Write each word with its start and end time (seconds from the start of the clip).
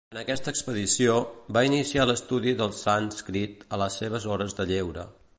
En 0.13 0.17
aquesta 0.19 0.51
expedició, 0.51 1.17
va 1.57 1.63
iniciar 1.67 2.07
l'estudi 2.11 2.53
del 2.61 2.73
sànscrit 2.79 3.61
a 3.77 3.79
les 3.83 3.99
seves 4.05 4.27
hores 4.37 4.57
de 4.61 4.67
lleure. 4.73 5.05